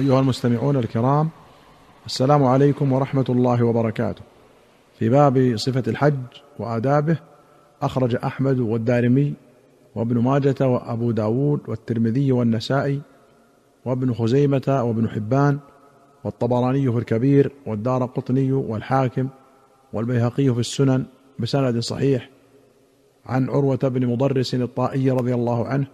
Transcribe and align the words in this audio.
أيها 0.00 0.20
المستمعون 0.20 0.76
الكرام 0.76 1.28
السلام 2.06 2.44
عليكم 2.44 2.92
ورحمة 2.92 3.24
الله 3.28 3.62
وبركاته. 3.62 4.22
في 4.98 5.08
باب 5.08 5.56
صفة 5.56 5.82
الحج 5.88 6.14
وآدابه 6.58 7.16
أخرج 7.82 8.14
أحمد 8.14 8.58
والدارمي 8.58 9.34
وابن 9.94 10.18
ماجة 10.18 10.68
وأبو 10.68 11.10
داود 11.10 11.60
والترمذي 11.68 12.32
والنسائي 12.32 13.00
وابن 13.84 14.14
خزيمة 14.14 14.82
وابن 14.84 15.08
حبان 15.08 15.58
والطبراني 16.24 16.92
في 16.92 16.98
الكبير 16.98 17.52
والدار 17.66 18.04
قطني 18.04 18.52
والحاكم 18.52 19.28
والبيهقي 19.92 20.54
في 20.54 20.60
السنن 20.60 21.04
بسند 21.38 21.78
صحيح 21.78 22.30
عن 23.26 23.50
عروة 23.50 23.76
بن 23.76 24.06
مضرس 24.06 24.54
الطائي 24.54 25.10
رضي 25.10 25.34
الله 25.34 25.66
عنه 25.66 25.86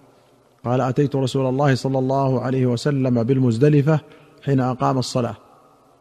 قال 0.67 0.81
أتيت 0.81 1.17
رسول 1.17 1.47
الله 1.47 1.75
صلى 1.75 1.99
الله 1.99 2.41
عليه 2.41 2.67
وسلم 2.67 3.23
بالمزدلفة 3.23 4.01
حين 4.45 4.61
أقام 4.61 4.99
الصلاة. 4.99 5.37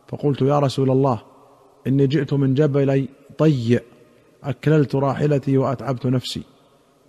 فقلت 0.08 0.42
يا 0.42 0.60
رسول 0.60 0.92
الله 0.92 1.22
إني 1.88 2.08
جئت 2.08 2.34
من 2.34 2.54
جبل 2.54 3.08
طي 3.38 3.80
أكللت 4.44 4.96
راحلتي 4.96 5.58
وأتعبت 5.58 6.06
نفسي. 6.06 6.44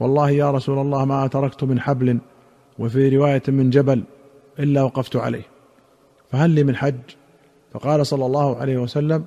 والله 0.00 0.30
يا 0.30 0.50
رسول 0.50 0.78
الله 0.78 1.04
ما 1.04 1.26
تركت 1.26 1.64
من 1.64 1.80
حبل 1.80 2.18
وفي 2.78 3.16
رواية 3.16 3.42
من 3.48 3.70
جبل 3.70 4.02
إلا 4.58 4.82
وقفت 4.82 5.16
عليه. 5.16 5.46
فهل 6.30 6.50
لي 6.50 6.64
من 6.64 6.76
حج؟ 6.76 7.00
فقال 7.72 8.06
صلى 8.06 8.26
الله 8.26 8.56
عليه 8.56 8.78
وسلم 8.78 9.24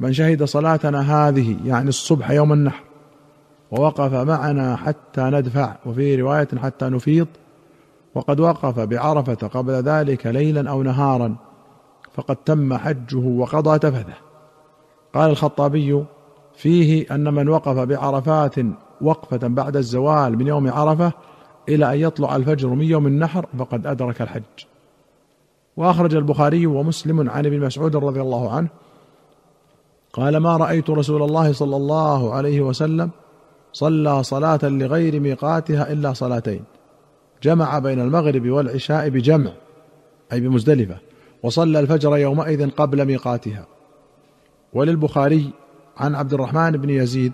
من 0.00 0.12
شهد 0.12 0.44
صلاتنا 0.44 1.28
هذه 1.28 1.56
يعني 1.64 1.88
الصبح 1.88 2.30
يوم 2.30 2.52
النحر 2.52 2.84
ووقف 3.70 4.14
معنا 4.14 4.76
حتى 4.76 5.20
ندفع 5.22 5.76
وفي 5.86 6.16
رواية 6.16 6.48
حتى 6.62 6.84
نفيض 6.84 7.26
وقد 8.14 8.40
وقف 8.40 8.80
بعرفة 8.80 9.48
قبل 9.48 9.72
ذلك 9.72 10.26
ليلا 10.26 10.70
أو 10.70 10.82
نهارا 10.82 11.36
فقد 12.14 12.36
تم 12.36 12.74
حجه 12.74 13.18
وقضى 13.18 13.78
تفثه. 13.78 14.14
قال 15.14 15.30
الخطابي 15.30 16.04
فيه 16.54 17.14
أن 17.14 17.34
من 17.34 17.48
وقف 17.48 17.78
بعرفات 17.78 18.54
وقفة 19.00 19.48
بعد 19.48 19.76
الزوال 19.76 20.38
من 20.38 20.46
يوم 20.46 20.72
عرفة 20.72 21.12
إلى 21.68 21.94
أن 21.94 21.98
يطلع 21.98 22.36
الفجر 22.36 22.68
من 22.68 22.84
يوم 22.84 23.06
النحر 23.06 23.46
فقد 23.58 23.86
أدرك 23.86 24.22
الحج. 24.22 24.42
وأخرج 25.76 26.14
البخاري 26.14 26.66
ومسلم 26.66 27.30
عن 27.30 27.46
ابن 27.46 27.60
مسعود 27.60 27.96
رضي 27.96 28.20
الله 28.20 28.52
عنه 28.52 28.68
قال 30.12 30.36
ما 30.36 30.56
رأيت 30.56 30.90
رسول 30.90 31.22
الله 31.22 31.52
صلى 31.52 31.76
الله 31.76 32.34
عليه 32.34 32.60
وسلم 32.60 33.10
صلى 33.72 34.22
صلاة 34.22 34.60
لغير 34.62 35.20
ميقاتها 35.20 35.92
إلا 35.92 36.12
صلاتين. 36.12 36.64
جمع 37.42 37.78
بين 37.78 38.00
المغرب 38.00 38.48
والعشاء 38.48 39.08
بجمع 39.08 39.50
أي 40.32 40.40
بمزدلفة 40.40 40.98
وصلى 41.42 41.80
الفجر 41.80 42.16
يومئذ 42.16 42.70
قبل 42.70 43.04
ميقاتها. 43.04 43.66
وللبخاري 44.72 45.50
عن 45.96 46.14
عبد 46.14 46.34
الرحمن 46.34 46.70
بن 46.70 46.90
يزيد 46.90 47.32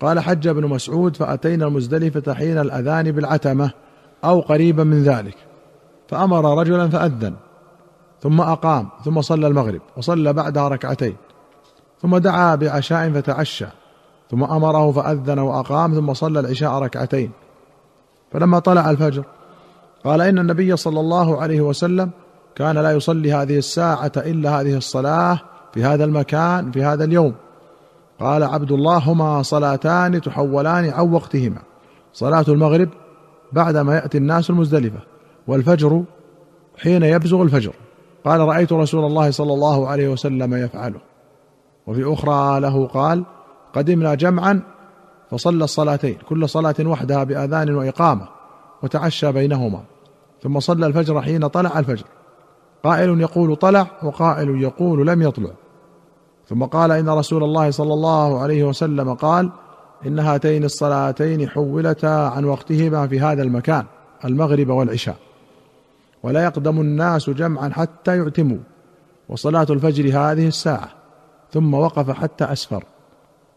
قال 0.00 0.20
حج 0.20 0.46
ابن 0.46 0.66
مسعود 0.66 1.16
فأتينا 1.16 1.66
المزدلفة 1.66 2.34
حين 2.34 2.58
الأذان 2.58 3.12
بالعتمة 3.12 3.70
أو 4.24 4.40
قريبا 4.40 4.84
من 4.84 5.02
ذلك 5.02 5.36
فأمر 6.08 6.58
رجلا 6.60 6.88
فأذن 6.88 7.34
ثم 8.20 8.40
أقام 8.40 8.88
ثم 9.04 9.20
صلى 9.20 9.46
المغرب 9.46 9.80
وصلى 9.96 10.32
بعدها 10.32 10.68
ركعتين 10.68 11.16
ثم 12.02 12.16
دعا 12.16 12.54
بعشاء 12.54 13.10
فتعشى 13.10 13.66
ثم 14.30 14.44
أمره 14.44 14.92
فأذن 14.92 15.38
وأقام 15.38 15.94
ثم 15.94 16.14
صلى 16.14 16.40
العشاء 16.40 16.70
ركعتين. 16.72 17.30
فلما 18.34 18.58
طلع 18.58 18.90
الفجر 18.90 19.24
قال 20.04 20.20
إن 20.20 20.38
النبي 20.38 20.76
صلى 20.76 21.00
الله 21.00 21.42
عليه 21.42 21.60
وسلم 21.60 22.10
كان 22.54 22.78
لا 22.78 22.92
يصلي 22.92 23.32
هذه 23.32 23.58
الساعة 23.58 24.12
إلا 24.16 24.60
هذه 24.60 24.76
الصلاة 24.76 25.40
في 25.74 25.84
هذا 25.84 26.04
المكان 26.04 26.70
في 26.70 26.84
هذا 26.84 27.04
اليوم. 27.04 27.34
قال 28.20 28.42
عبد 28.42 28.72
الله 28.72 28.98
هما 28.98 29.42
صلاتان 29.42 30.20
تحولان 30.20 30.90
عن 30.90 31.12
وقتهما. 31.12 31.58
صلاة 32.12 32.44
المغرب 32.48 32.88
بعدما 33.52 33.94
يأتي 33.94 34.18
الناس 34.18 34.50
المزدلفة 34.50 35.00
والفجر 35.46 36.02
حين 36.76 37.02
يبزغ 37.02 37.42
الفجر. 37.42 37.72
قال 38.24 38.40
رأيت 38.40 38.72
رسول 38.72 39.04
الله 39.04 39.30
صلى 39.30 39.52
الله 39.52 39.88
عليه 39.88 40.08
وسلم 40.08 40.54
يفعله. 40.54 41.00
وفي 41.86 42.12
أخرى 42.12 42.60
له 42.60 42.86
قال 42.86 43.24
قدمنا 43.74 44.14
جمعا 44.14 44.73
فصلى 45.34 45.64
الصلاتين 45.64 46.18
كل 46.28 46.48
صلاة 46.48 46.74
وحدها 46.80 47.24
بآذان 47.24 47.74
وإقامة 47.74 48.28
وتعشى 48.82 49.32
بينهما. 49.32 49.80
ثم 50.42 50.60
صلى 50.60 50.86
الفجر 50.86 51.22
حين 51.22 51.46
طلع 51.46 51.78
الفجر. 51.78 52.04
قائل 52.84 53.20
يقول 53.20 53.56
طلع 53.56 53.86
وقائل 54.02 54.62
يقول 54.62 55.06
لم 55.06 55.22
يطلع. 55.22 55.50
ثم 56.48 56.64
قال 56.64 56.92
إن 56.92 57.08
رسول 57.08 57.44
الله 57.44 57.70
صلى 57.70 57.94
الله 57.94 58.40
عليه 58.40 58.64
وسلم 58.64 59.14
قال 59.14 59.50
إن 60.06 60.18
هاتين 60.18 60.64
الصلاتين 60.64 61.48
حولتا 61.48 62.06
عن 62.06 62.44
وقتهما 62.44 63.06
في 63.06 63.20
هذا 63.20 63.42
المكان 63.42 63.84
المغرب 64.24 64.68
والعشاء. 64.68 65.16
ولا 66.22 66.44
يقدم 66.44 66.80
الناس 66.80 67.30
جمعا 67.30 67.68
حتى 67.68 68.16
يعتموا. 68.16 68.58
وصلاة 69.28 69.66
الفجر 69.70 70.04
هذه 70.04 70.46
الساعة. 70.46 70.88
ثم 71.52 71.74
وقف 71.74 72.10
حتى 72.10 72.44
أسفر. 72.44 72.84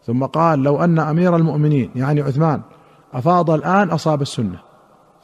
ثم 0.06 0.24
قال 0.24 0.62
لو 0.62 0.84
أن 0.84 0.98
أمير 0.98 1.36
المؤمنين 1.36 1.90
يعني 1.96 2.20
عثمان 2.20 2.60
أفاض 3.12 3.50
الآن 3.50 3.90
أصاب 3.90 4.22
السنة 4.22 4.58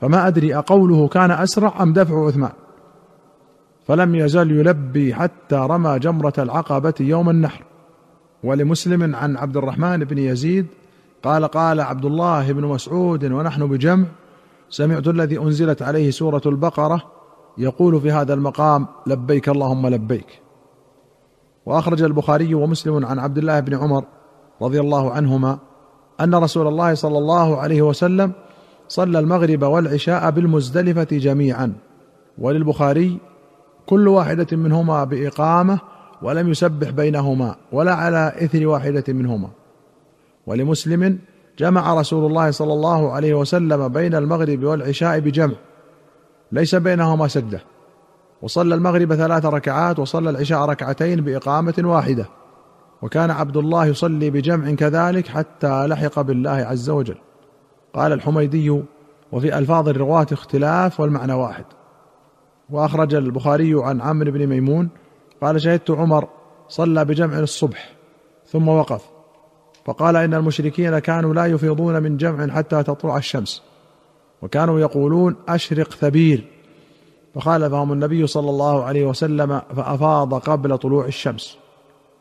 فما 0.01 0.27
أدري 0.27 0.57
أقوله 0.57 1.09
كان 1.09 1.31
أسرع 1.31 1.83
أم 1.83 1.93
دفع 1.93 2.27
عثمان. 2.27 2.53
فلم 3.87 4.15
يزل 4.15 4.51
يلبي 4.51 5.15
حتى 5.15 5.57
رمى 5.57 5.99
جمرة 5.99 6.33
العقبة 6.39 6.95
يوم 7.01 7.31
النحر. 7.31 7.65
ولمسلم 8.45 9.17
عن 9.17 9.37
عبد 9.37 9.57
الرحمن 9.57 10.05
بن 10.05 10.19
يزيد 10.19 10.67
قال 11.23 11.45
قال 11.45 11.81
عبد 11.81 12.05
الله 12.05 12.53
بن 12.53 12.65
مسعود 12.65 13.25
ونحن 13.25 13.67
بجمع 13.67 14.07
سمعت 14.71 15.09
الذي 15.09 15.39
أنزلت 15.39 15.83
عليه 15.83 16.11
سورة 16.11 16.43
البقرة 16.47 17.03
يقول 17.59 18.01
في 18.01 18.13
هذا 18.13 18.35
المقام 18.35 18.87
لبيك 19.07 19.49
اللهم 19.49 19.87
لبيك. 19.87 20.41
وأخرج 21.67 22.03
البخاري 22.03 22.55
ومسلم 22.55 23.07
عن 23.07 23.19
عبد 23.19 23.39
الله 23.39 23.61
بن 23.61 23.75
عمر 23.75 24.05
رضي 24.63 24.81
الله 24.81 25.11
عنهما 25.11 25.59
أن 26.21 26.35
رسول 26.35 26.67
الله 26.67 26.95
صلى 26.95 27.19
الله 27.19 27.57
عليه 27.57 27.83
وسلم 27.83 28.33
صلى 28.89 29.19
المغرب 29.19 29.63
والعشاء 29.63 30.31
بالمزدلفة 30.31 31.09
جميعا. 31.13 31.73
وللبخاري 32.39 33.19
كل 33.87 34.09
واحدة 34.09 34.57
منهما 34.57 35.05
بإقامة 35.05 35.79
ولم 36.23 36.51
يسبح 36.51 36.91
بينهما 36.91 37.57
ولا 37.73 37.95
على 37.95 38.33
إثر 38.45 38.67
واحدة 38.67 39.05
منهما. 39.09 39.49
ولمسلم 40.47 41.19
جمع 41.59 41.95
رسول 41.95 42.27
الله 42.27 42.51
صلى 42.51 42.73
الله 42.73 43.13
عليه 43.13 43.35
وسلم 43.35 43.89
بين 43.89 44.15
المغرب 44.15 44.65
والعشاء 44.65 45.19
بجمع 45.21 45.55
ليس 46.53 46.75
بينهما 46.75 47.29
سجده 47.29 47.61
وصلى 48.43 48.75
المغرب 48.75 49.15
ثلاث 49.15 49.47
ركعات 49.47 49.99
وصلى 49.99 50.31
العشاء 50.31 50.59
ركعتين 50.59 51.21
بإقامة 51.21 51.75
واحدة. 51.79 52.27
وكان 53.05 53.31
عبد 53.31 53.57
الله 53.57 53.87
يصلي 53.87 54.31
بجمع 54.31 54.75
كذلك 54.75 55.27
حتى 55.27 55.87
لحق 55.87 56.21
بالله 56.21 56.51
عز 56.51 56.91
وجل. 56.91 57.17
قال 57.95 58.13
الحميدي 58.13 58.83
وفي 59.33 59.59
ألفاظ 59.59 59.89
الرواة 59.89 60.27
اختلاف 60.33 61.01
والمعنى 61.01 61.33
واحد. 61.33 61.65
وأخرج 62.71 63.15
البخاري 63.15 63.75
عن 63.75 64.01
عمرو 64.01 64.33
بن 64.33 64.47
ميمون 64.47 64.89
قال 65.43 65.61
شهدت 65.61 65.91
عمر 65.91 66.29
صلى 66.69 67.05
بجمع 67.05 67.39
الصبح 67.39 67.93
ثم 68.47 68.69
وقف. 68.69 69.03
فقال 69.85 70.17
إن 70.17 70.35
المشركين 70.35 70.99
كانوا 70.99 71.35
لا 71.35 71.47
يفيضون 71.47 72.03
من 72.03 72.17
جمع 72.17 72.49
حتى 72.49 72.83
تطلع 72.83 73.17
الشمس 73.17 73.63
وكانوا 74.43 74.81
يقولون 74.81 75.37
أشرق 75.49 75.91
ثبير 75.91 76.45
فخالفهم 77.35 77.93
النبي 77.93 78.27
صلى 78.27 78.51
الله 78.51 78.85
عليه 78.85 79.07
وسلم 79.07 79.61
فأفاض 79.77 80.35
قبل 80.35 80.79
طلوع 80.79 81.07
الشمس. 81.07 81.64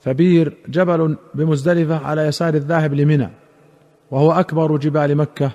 فبير 0.04 0.58
جبل 0.68 1.18
بمزدلفة 1.34 2.06
على 2.06 2.22
يسار 2.22 2.54
الذاهب 2.54 2.94
لمنى 2.94 3.30
وهو 4.12 4.32
أكبر 4.32 4.78
جبال 4.78 5.16
مكة 5.16 5.52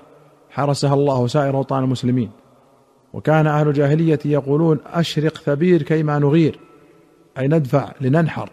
حرسها 0.49 0.93
الله 0.93 1.27
سائر 1.27 1.57
أوطان 1.57 1.83
المسلمين. 1.83 2.31
وكان 3.13 3.47
أهل 3.47 3.67
الجاهلية 3.67 4.19
يقولون 4.25 4.79
أشرق 4.93 5.37
ثبير 5.37 5.81
كيما 5.83 6.19
نغير 6.19 6.59
أي 7.37 7.47
ندفع 7.47 7.91
لننحر. 8.01 8.49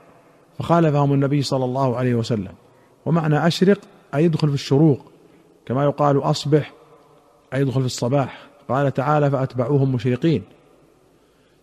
فخالفهم 0.58 1.12
النبي 1.12 1.43
صلى 1.43 1.64
الله 1.64 1.96
عليه 1.96 2.14
وسلم. 2.14 2.52
ومعنى 3.06 3.46
أشرق 3.46 3.78
أي 4.14 4.25
يدخل 4.25 4.49
في 4.49 4.54
الشروق 4.54 5.12
كما 5.66 5.84
يقال 5.84 6.19
أصبح 6.19 6.72
أي 7.54 7.60
يدخل 7.60 7.81
في 7.81 7.87
الصباح. 7.87 8.46
قال 8.69 8.94
تعالى 8.94 9.31
فأتبعوهم 9.31 9.94
مشرقين. 9.94 10.42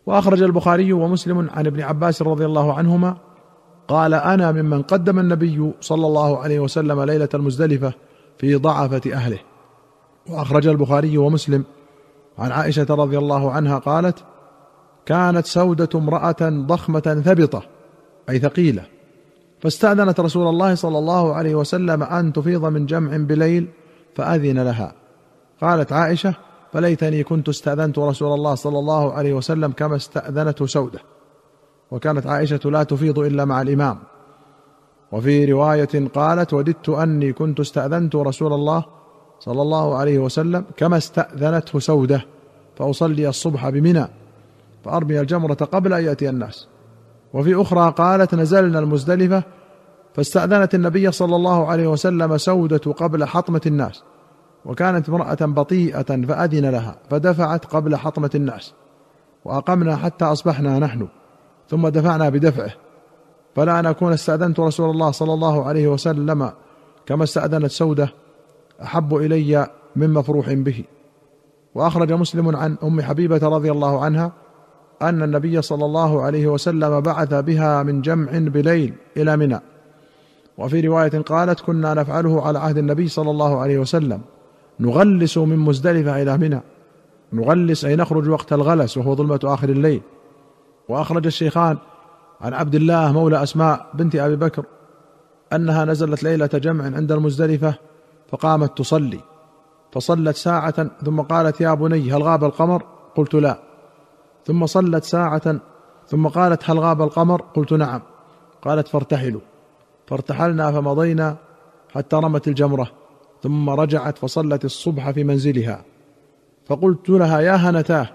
وأخرج 0.06 0.41
البخاري 0.41 0.94
ومسلم 0.94 1.50
عن 1.50 1.68
ابن 1.68 1.81
عباس 1.81 2.21
رضي 2.21 2.45
الله 2.45 2.74
عنهما 2.74 3.18
قال 3.88 4.13
أنا 4.13 4.51
ممن 4.51 4.81
قدم 4.81 5.19
النبي 5.19 5.71
صلى 5.81 6.07
الله 6.07 6.38
عليه 6.38 6.59
وسلم 6.59 7.01
ليلة 7.01 7.30
المزدلفة 7.33 7.94
في 8.38 8.56
ضعفة 8.56 9.01
أهله. 9.13 9.39
وأخرج 10.30 10.68
البخاري 10.68 11.18
ومسلم. 11.18 11.63
عن 12.39 12.51
عائشة 12.51 12.88
رضي 12.89 13.18
الله 13.18 13.51
عنها 13.51 13.77
قالت 13.77 14.24
كانت 15.06 15.45
سودة 15.45 15.89
امرأة 15.95 16.35
ضخمة 16.41 17.21
ثبطة 17.25 17.63
أي 18.30 18.39
ثقيلة. 18.39 18.83
فاستأذنت 19.62 20.19
رسول 20.19 20.47
الله 20.47 20.75
صلى 20.75 20.97
الله 20.97 21.33
عليه 21.33 21.56
وسلم 21.56 22.03
أن 22.03 22.33
تفيض 22.33 22.65
من 22.65 22.86
جمع 22.86 23.18
بليل 23.18 23.68
فأذن 24.15 24.59
لها. 24.59 24.94
قالت 25.62 25.94
عائشة 25.94 26.33
فليتني 26.74 27.24
كنت 27.24 27.50
استأذنت 27.50 28.00
رسول 28.00 28.33
الله 28.33 28.56
صلى 28.56 28.79
الله 28.79 29.13
عليه 29.13 29.33
وسلم 29.33 29.71
كما 29.71 29.95
استأذنته 29.95 30.65
سودة. 30.65 31.00
وكانت 31.93 32.27
عائشة 32.27 32.59
لا 32.65 32.83
تفيض 32.83 33.19
إلا 33.19 33.45
مع 33.45 33.61
الإمام. 33.61 33.97
وفي 35.11 35.45
رواية 35.45 36.07
قالت 36.15 36.53
وددت 36.53 36.89
أني 36.89 37.33
كنت 37.33 37.59
استأذنت 37.59 38.15
رسول 38.15 38.53
الله 38.53 38.85
صلى 39.39 39.61
الله 39.61 39.97
عليه 39.97 40.19
وسلم 40.19 40.65
كما 40.77 40.97
استأذنته 40.97 41.79
سودة 41.79 42.25
فأصلي 42.75 43.29
الصبح 43.29 43.69
بمنى 43.69 44.07
فأرمي 44.85 45.19
الجمرة 45.19 45.53
قبل 45.53 45.93
أن 45.93 46.03
يأتي 46.03 46.29
الناس. 46.29 46.67
وفي 47.33 47.61
أخرى 47.61 47.93
قالت 47.97 48.35
نزلنا 48.35 48.79
المزدلفة 48.79 49.43
فاستأذنت 50.13 50.75
النبي 50.75 51.11
صلى 51.11 51.35
الله 51.35 51.67
عليه 51.67 51.87
وسلم 51.87 52.37
سودة 52.37 52.91
قبل 52.91 53.25
حطمة 53.25 53.61
الناس 53.65 54.03
وكانت 54.65 55.09
امرأة 55.09 55.37
بطيئة 55.41 56.25
فأذن 56.25 56.69
لها 56.69 56.95
فدفعت 57.09 57.65
قبل 57.65 57.95
حطمة 57.95 58.29
الناس 58.35 58.73
وأقمنا 59.45 59.95
حتى 59.95 60.25
أصبحنا 60.25 60.79
نحن. 60.79 61.07
ثم 61.69 61.88
دفعنا 61.88 62.30
بدفعه. 62.30 62.71
فلا 63.56 63.80
أن 63.80 63.86
أكون 63.86 64.13
استأذنت 64.13 64.60
رسول 64.60 64.89
الله 64.89 65.12
صلى 65.12 65.33
الله 65.33 65.65
عليه 65.65 65.88
وسلم 65.88 66.51
كما 67.06 67.24
استأذنت 67.24 67.71
سودة 67.71 68.10
أحب 68.83 69.15
إلي 69.15 69.68
من 69.95 70.10
مفروح 70.10 70.54
به. 70.54 70.83
وأخرج 71.75 72.13
مسلم 72.13 72.56
عن 72.56 72.77
أم 72.83 73.01
حبيبة 73.01 73.48
رضي 73.48 73.71
الله 73.71 74.04
عنها 74.06 74.31
أن 75.01 75.24
النبي 75.24 75.62
صلى 75.62 75.86
الله 75.86 76.21
عليه 76.21 76.48
وسلم 76.48 77.00
بعث 77.00 77.33
بها 77.33 77.83
من 77.83 78.01
جمع 78.01 78.31
بليل 78.31 78.94
إلى 79.18 79.38
منى. 79.38 79.60
وفي 80.57 80.81
رواية 80.81 81.21
قالت 81.21 81.60
كنا 81.60 81.94
نفعله 81.94 82.42
على 82.42 82.60
عهد 82.60 82.77
النبي 82.77 83.07
صلى 83.07 83.31
الله 83.31 83.60
عليه 83.60 83.77
وسلم. 83.77 84.21
نغلس 84.80 85.38
من 85.38 85.60
مزدلفة 85.60 86.21
إلى 86.21 86.38
منى. 86.38 86.62
نغلس 87.33 87.86
أي 87.86 87.95
نخرج 87.95 88.30
وقت 88.30 88.54
الغلس 88.54 88.98
وهو 88.98 89.15
ظلمة 89.15 89.39
آخر 89.44 89.69
الليل. 89.69 90.01
وأخرج 90.93 91.25
الشيخان 91.25 91.77
عن 92.41 92.53
عبد 92.53 92.75
الله 92.75 93.11
مولى 93.11 93.43
أسماء 93.43 93.85
بنت 93.93 94.15
أبي 94.15 94.35
بكر 94.35 94.65
أنها 95.53 95.85
نزلت 95.85 96.23
ليلة 96.23 96.49
جمع 96.53 96.85
عند 96.85 97.11
المزدلفة 97.11 97.73
فقامت 98.31 98.77
تصلي 98.77 99.19
فصلت 99.91 100.35
ساعة 100.35 100.89
ثم 101.05 101.21
قالت 101.21 101.61
يا 101.61 101.73
بني 101.73 102.11
هل 102.11 102.23
غاب 102.23 102.43
القمر؟ 102.43 102.83
قلت 103.15 103.33
لا. 103.33 103.59
ثم 104.45 104.65
صلت 104.65 105.03
ساعة 105.03 105.59
ثم 106.07 106.27
قالت 106.27 106.69
هل 106.69 106.79
غاب 106.79 107.01
القمر؟ 107.01 107.41
قلت 107.41 107.73
نعم. 107.73 108.01
قالت 108.61 108.87
فارتحلوا. 108.87 109.41
فارتحلنا 110.07 110.71
فمضينا 110.71 111.35
حتى 111.93 112.15
رمت 112.15 112.47
الجمرة 112.47 112.87
ثم 113.43 113.69
رجعت 113.69 114.17
فصلت 114.17 114.65
الصبح 114.65 115.11
في 115.11 115.23
منزلها. 115.23 115.81
فقلت 116.65 117.09
لها 117.09 117.39
يا 117.39 117.55
هنتاه 117.55 118.09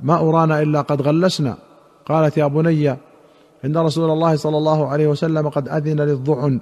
ما 0.00 0.14
أرانا 0.14 0.62
إلا 0.62 0.80
قد 0.80 1.02
غلسنا. 1.02 1.56
قالت 2.06 2.36
يا 2.36 2.46
بني 2.46 2.90
إن 3.64 3.76
رسول 3.76 4.10
الله 4.10 4.36
صلى 4.36 4.56
الله 4.56 4.88
عليه 4.88 5.06
وسلم 5.06 5.48
قد 5.48 5.68
أذن 5.68 6.00
للضعن 6.00 6.60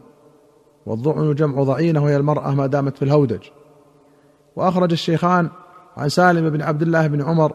والضعن 0.86 1.34
جمع 1.34 1.62
ضعينة 1.62 2.04
وهي 2.04 2.16
المرأة 2.16 2.54
ما 2.54 2.66
دامت 2.66 2.96
في 2.96 3.04
الهودج. 3.04 3.40
وأخرج 4.56 4.92
الشيخان 4.92 5.48
عن 5.96 6.08
سالم 6.08 6.50
بن 6.50 6.62
عبد 6.62 6.82
الله 6.82 7.06
بن 7.06 7.22
عمر 7.22 7.52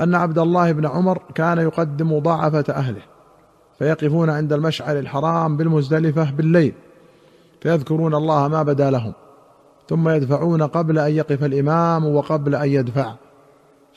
أن 0.00 0.14
عبد 0.14 0.38
الله 0.38 0.72
بن 0.72 0.86
عمر 0.86 1.22
كان 1.34 1.58
يقدم 1.58 2.18
ضعفة 2.18 2.64
أهله 2.72 3.02
فيقفون 3.78 4.30
عند 4.30 4.52
المشعر 4.52 4.98
الحرام 4.98 5.56
بالمزدلفة 5.56 6.30
بالليل 6.30 6.74
فيذكرون 7.60 8.14
الله 8.14 8.48
ما 8.48 8.62
بدا 8.62 8.90
لهم 8.90 9.12
ثم 9.88 10.08
يدفعون 10.08 10.62
قبل 10.62 10.98
أن 10.98 11.12
يقف 11.12 11.44
الإمام 11.44 12.14
وقبل 12.14 12.54
أن 12.54 12.68
يدفع. 12.68 13.14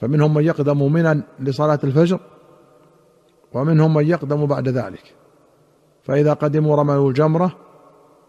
فمنهم 0.01 0.33
من 0.33 0.43
يقدم 0.43 0.93
منا 0.93 1.21
لصلاة 1.39 1.79
الفجر 1.83 2.19
ومنهم 3.55 3.93
من 3.93 4.05
يقدم 4.07 4.45
بعد 4.45 4.69
ذلك. 4.69 5.15
فإذا 6.03 6.33
قدموا 6.33 6.75
رموا 6.75 7.09
الجمرة 7.09 7.51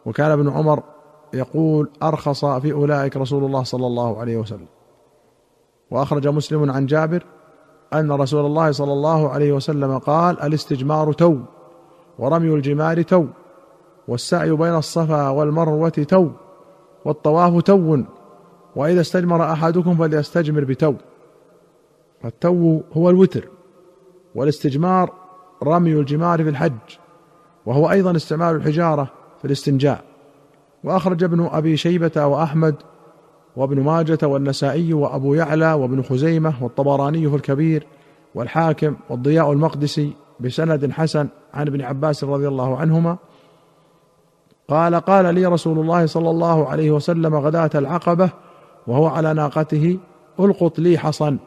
وكان 0.07 0.31
ابن 0.31 0.49
عمر 0.49 0.83
يقول 1.35 1.91
أرخص 2.03 2.45
في 2.45 2.73
أولئك 2.73 3.17
رسول 3.17 3.45
الله 3.45 3.63
صلى 3.63 3.87
الله 3.87 4.21
عليه 4.21 4.37
وسلم. 4.37 4.67
وأخرج 5.91 6.29
مسلم 6.29 6.71
عن 6.71 6.87
جابر 6.87 7.23
أن 7.95 8.13
رسول 8.13 8.47
الله 8.47 8.71
صلى 8.71 8.93
الله 8.93 9.29
عليه 9.29 9.53
وسلم 9.53 9.99
قال 9.99 10.41
الاستجمار 10.43 11.13
تو 11.13 11.37
ورمي 12.19 12.55
الجمار 12.55 13.03
تو 13.03 13.25
والسعي 14.09 14.51
بين 14.51 14.75
الصفا 14.75 15.29
والمروة 15.29 15.89
تو 15.89 16.31
والطواف 17.05 17.63
تو 17.63 18.03
وإذا 18.77 19.01
استجمر 19.01 19.53
أحدكم 19.53 19.95
فليستجمر 19.95 20.65
بتو. 20.65 20.95
التو 22.25 22.81
هو 22.93 23.11
الوتر. 23.11 23.56
والاستجمار 24.37 25.13
رمي 25.63 25.93
الجمار 25.93 26.43
في 26.43 26.49
الحج 26.49 26.73
وهو 27.67 27.91
أيضا 27.91 28.17
استعمال 28.17 28.57
الحجارة 28.57 29.11
في 29.39 29.45
الاستنجاء. 29.45 30.05
وأخرج 30.85 31.25
ابن 31.25 31.49
أبي 31.53 31.77
شيبة 31.77 32.27
وأحمد 32.27 32.75
وابن 33.57 33.81
ماجة 33.81 34.19
والنسائي 34.23 34.93
وأبو 34.93 35.35
يعلى 35.35 35.73
وابن 35.73 36.03
خزيمة 36.03 36.55
والطبراني 36.61 37.31
في 37.31 37.37
الكبير 37.37 37.87
والحاكم 38.35 38.97
والضياء 39.11 39.53
المقدسي 39.53 40.13
بسند 40.41 40.91
حسن 40.91 41.29
عن 41.55 41.67
ابن 41.67 41.83
عباس 41.83 42.25
رضي 42.25 42.49
الله 42.49 42.77
عنهما. 42.77 43.17
قال 44.69 44.95
قال 44.95 45.35
لي 45.35 45.47
رسول 45.47 45.79
الله 45.79 46.07
صلى 46.07 46.31
الله 46.31 46.69
عليه 46.69 46.91
وسلم 46.91 47.35
غداة 47.35 47.71
العقبة 47.75 48.31
وهو 48.87 49.07
على 49.07 49.35
ناقته 49.35 49.99
ألقط 50.41 50.79
لي 50.79 50.99
حصا 50.99 51.39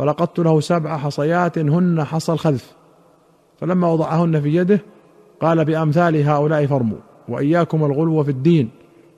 فلقطت 0.00 0.38
له 0.38 0.60
سبع 0.60 0.96
حصيات 0.96 1.58
هن 1.58 2.04
حصى 2.04 2.32
الخذف 2.32 2.72
فلما 3.60 3.92
وضعهن 3.92 4.40
في 4.40 4.54
يده 4.54 4.80
قال 5.40 5.64
بأمثال 5.64 6.16
هؤلاء 6.28 6.66
فرموا 6.66 6.98
وإياكم 7.28 7.84
الغلو 7.84 8.24
في 8.24 8.30
الدين 8.30 8.70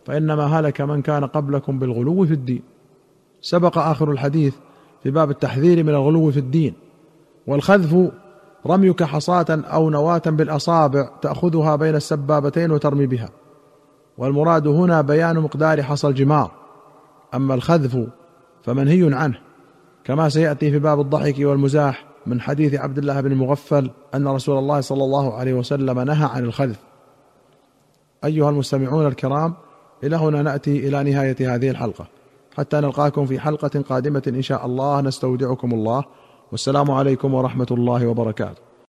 فإنما 0.07 0.45
هلك 0.45 0.81
من 0.81 1.03
كان 1.03 1.25
قبلكم 1.25 1.79
بالغلو 1.79 2.27
في 2.27 2.33
الدين. 2.33 2.63
سبق 3.41 3.79
آخر 3.79 4.11
الحديث 4.11 4.55
في 5.03 5.11
باب 5.11 5.31
التحذير 5.31 5.85
من 5.85 5.89
الغلو 5.89 6.31
في 6.31 6.39
الدين 6.39 6.75
والخذف 7.47 8.11
رميك 8.67 9.03
حصاة 9.03 9.47
أو 9.51 9.91
نواة 9.91 10.23
بالأصابع 10.27 11.11
تأخذها 11.23 11.77
بين 11.77 11.97
السبابتين 11.97 12.71
وترمي 12.71 13.07
بها 13.07 13.29
والمراد 14.19 14.67
هنا 14.67 15.01
بيان 15.01 15.39
مقدار 15.39 15.83
حصى 15.83 16.09
الجمار. 16.09 16.51
أما 17.35 17.55
الخذف 17.55 17.99
فمنهي 18.63 19.15
عنه. 19.15 19.52
كما 20.05 20.29
سيأتي 20.29 20.71
في 20.71 20.79
باب 20.79 21.01
الضحك 21.01 21.35
والمزاح 21.39 22.05
من 22.27 22.41
حديث 22.41 22.75
عبد 22.75 22.99
الله 22.99 23.21
بن 23.21 23.35
مغفل 23.35 23.91
أن 24.15 24.29
رسول 24.29 24.59
الله 24.59 24.81
صلى 24.81 25.05
الله 25.05 25.35
عليه 25.35 25.55
وسلم 25.55 26.01
نهى 26.01 26.29
عن 26.35 26.45
الخذف 26.45 26.79
أيها 28.25 28.51
المستمعون 28.51 29.07
الكرام 29.07 29.55
إلى 30.05 30.17
هنا 30.17 30.43
نأتي 30.43 30.89
إلى 30.89 31.13
نهاية 31.13 31.55
هذه 31.55 31.71
الحلقة. 31.71 32.07
حتى 32.57 32.77
نلقاكم 32.77 33.27
في 33.27 33.41
حلقة 33.41 33.81
قادمة 33.89 34.23
إن 34.29 34.43
شاء 34.43 34.67
الله 34.67 35.01
نستودعكم 35.01 35.73
الله. 35.75 36.05
والسلام 36.53 36.91
عليكم 36.91 37.35
ورحمة 37.35 37.67
الله 37.71 38.07
وبركاته. 38.07 38.72